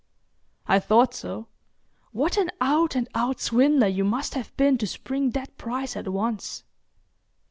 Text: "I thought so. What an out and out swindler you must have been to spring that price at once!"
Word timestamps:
"I 0.65 0.79
thought 0.79 1.13
so. 1.13 1.45
What 2.11 2.35
an 2.35 2.49
out 2.59 2.95
and 2.95 3.07
out 3.13 3.39
swindler 3.39 3.85
you 3.87 4.03
must 4.03 4.33
have 4.33 4.51
been 4.57 4.79
to 4.79 4.87
spring 4.87 5.29
that 5.33 5.55
price 5.59 5.95
at 5.95 6.07
once!" 6.07 6.63